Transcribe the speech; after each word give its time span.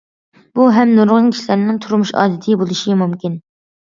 بۇ 0.59 0.63
ھەم 0.77 0.93
نۇرغۇن 0.99 1.27
كىشىلەرنىڭ 1.35 1.77
تۇرمۇش 1.83 2.13
ئادىتى 2.21 2.57
بولۇشى 2.63 2.97
مۇمكىن. 3.03 3.37